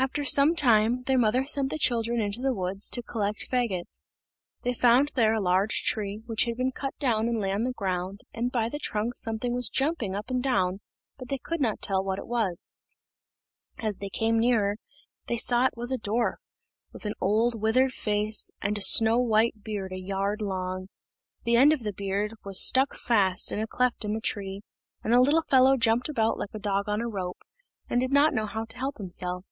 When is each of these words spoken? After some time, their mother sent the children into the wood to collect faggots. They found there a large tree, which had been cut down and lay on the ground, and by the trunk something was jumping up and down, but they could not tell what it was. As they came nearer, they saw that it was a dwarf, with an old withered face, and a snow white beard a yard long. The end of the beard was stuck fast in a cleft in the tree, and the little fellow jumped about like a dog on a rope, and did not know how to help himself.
After 0.00 0.22
some 0.22 0.54
time, 0.54 1.02
their 1.06 1.18
mother 1.18 1.44
sent 1.44 1.70
the 1.70 1.78
children 1.78 2.20
into 2.20 2.40
the 2.40 2.54
wood 2.54 2.78
to 2.92 3.02
collect 3.02 3.50
faggots. 3.50 4.10
They 4.62 4.72
found 4.72 5.10
there 5.16 5.34
a 5.34 5.40
large 5.40 5.82
tree, 5.82 6.22
which 6.24 6.44
had 6.44 6.56
been 6.56 6.70
cut 6.70 6.96
down 7.00 7.26
and 7.26 7.40
lay 7.40 7.50
on 7.50 7.64
the 7.64 7.72
ground, 7.72 8.20
and 8.32 8.52
by 8.52 8.68
the 8.68 8.78
trunk 8.78 9.16
something 9.16 9.52
was 9.54 9.68
jumping 9.68 10.14
up 10.14 10.30
and 10.30 10.40
down, 10.40 10.78
but 11.18 11.28
they 11.28 11.38
could 11.42 11.60
not 11.60 11.82
tell 11.82 12.04
what 12.04 12.20
it 12.20 12.28
was. 12.28 12.72
As 13.80 13.98
they 13.98 14.08
came 14.08 14.38
nearer, 14.38 14.76
they 15.26 15.36
saw 15.36 15.62
that 15.62 15.72
it 15.72 15.76
was 15.76 15.90
a 15.90 15.98
dwarf, 15.98 16.48
with 16.92 17.04
an 17.04 17.14
old 17.20 17.60
withered 17.60 17.90
face, 17.90 18.52
and 18.62 18.78
a 18.78 18.82
snow 18.82 19.18
white 19.18 19.64
beard 19.64 19.90
a 19.92 19.98
yard 19.98 20.40
long. 20.40 20.86
The 21.42 21.56
end 21.56 21.72
of 21.72 21.80
the 21.80 21.92
beard 21.92 22.34
was 22.44 22.62
stuck 22.64 22.94
fast 22.94 23.50
in 23.50 23.58
a 23.58 23.66
cleft 23.66 24.04
in 24.04 24.12
the 24.12 24.20
tree, 24.20 24.62
and 25.02 25.12
the 25.12 25.20
little 25.20 25.42
fellow 25.42 25.76
jumped 25.76 26.08
about 26.08 26.38
like 26.38 26.54
a 26.54 26.60
dog 26.60 26.88
on 26.88 27.00
a 27.00 27.08
rope, 27.08 27.42
and 27.90 28.00
did 28.00 28.12
not 28.12 28.32
know 28.32 28.46
how 28.46 28.64
to 28.66 28.78
help 28.78 28.98
himself. 28.98 29.44